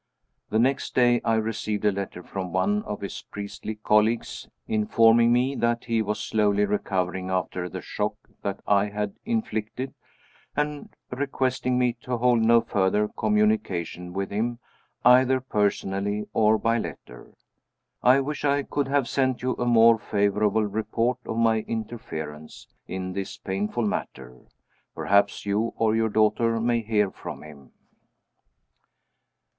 The 0.49 0.57
next 0.57 0.95
day 0.95 1.21
I 1.23 1.35
received 1.35 1.85
a 1.85 1.91
letter 1.91 2.23
from 2.23 2.51
one 2.51 2.81
of 2.85 3.01
his 3.01 3.21
priestly 3.29 3.75
colleagues, 3.75 4.47
informing 4.67 5.31
me 5.31 5.53
that 5.53 5.83
he 5.83 6.01
was 6.01 6.19
slowly 6.19 6.65
recovering 6.65 7.29
after 7.29 7.69
the 7.69 7.83
shock 7.83 8.15
that 8.41 8.61
I 8.65 8.87
had 8.87 9.13
inflicted, 9.25 9.93
and 10.55 10.89
requesting 11.11 11.77
me 11.77 11.93
to 12.01 12.17
hold 12.17 12.41
no 12.41 12.61
further 12.61 13.09
communication 13.09 14.11
with 14.11 14.31
him, 14.31 14.57
either 15.05 15.39
personally 15.39 16.23
or 16.33 16.57
by 16.57 16.79
letter. 16.79 17.35
I 18.01 18.21
wish 18.21 18.43
I 18.43 18.63
could 18.63 18.87
have 18.87 19.07
sent 19.07 19.43
you 19.43 19.51
a 19.53 19.65
more 19.65 19.99
favorable 19.99 20.65
report 20.65 21.19
of 21.27 21.37
my 21.37 21.59
interference 21.67 22.65
in 22.87 23.13
this 23.13 23.37
painful 23.37 23.85
matter. 23.85 24.39
Perhaps 24.95 25.45
you 25.45 25.73
or 25.77 25.95
your 25.95 26.09
daughter 26.09 26.59
may 26.59 26.81
hear 26.81 27.11
from 27.11 27.43
him." 27.43 27.73